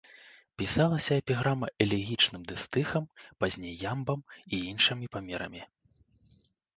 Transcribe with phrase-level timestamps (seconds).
[0.59, 3.03] Пісалася эпіграма элегічным дыстыхам,
[3.43, 4.19] пазней ямбам
[4.57, 5.61] і іншымі памерамі.